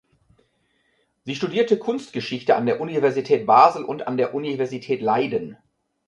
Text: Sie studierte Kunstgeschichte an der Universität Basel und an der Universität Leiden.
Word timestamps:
Sie 1.25 1.35
studierte 1.35 1.77
Kunstgeschichte 1.77 2.55
an 2.55 2.65
der 2.65 2.81
Universität 2.81 3.45
Basel 3.45 3.85
und 3.85 4.07
an 4.07 4.17
der 4.17 4.33
Universität 4.33 4.99
Leiden. 4.99 5.59